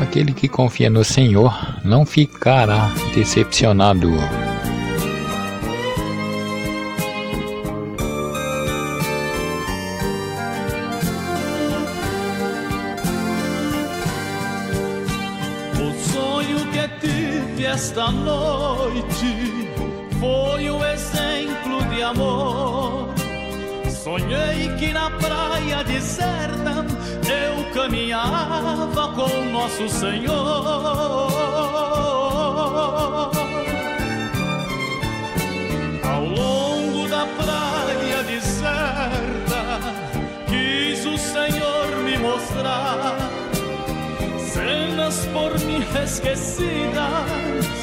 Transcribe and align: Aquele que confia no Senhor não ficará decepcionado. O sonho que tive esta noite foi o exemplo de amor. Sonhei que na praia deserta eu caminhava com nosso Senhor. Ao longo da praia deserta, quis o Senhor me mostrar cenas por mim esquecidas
Aquele 0.00 0.32
que 0.32 0.48
confia 0.48 0.88
no 0.88 1.04
Senhor 1.04 1.52
não 1.84 2.06
ficará 2.06 2.90
decepcionado. 3.14 4.08
O 15.74 16.12
sonho 16.12 16.58
que 16.72 16.88
tive 17.00 17.66
esta 17.66 18.10
noite 18.12 19.68
foi 20.20 20.70
o 20.70 20.84
exemplo 20.84 21.84
de 21.90 22.02
amor. 22.02 23.08
Sonhei 23.90 24.68
que 24.78 24.92
na 24.92 25.10
praia 25.10 25.82
deserta 25.84 26.86
eu 27.28 27.72
caminhava 27.74 29.08
com 29.14 29.37
nosso 29.58 29.88
Senhor. 29.88 31.32
Ao 36.04 36.24
longo 36.24 37.08
da 37.08 37.26
praia 37.26 38.22
deserta, 38.22 39.80
quis 40.46 41.04
o 41.06 41.18
Senhor 41.18 41.96
me 42.04 42.16
mostrar 42.18 43.16
cenas 44.38 45.26
por 45.26 45.58
mim 45.66 45.84
esquecidas 46.04 47.77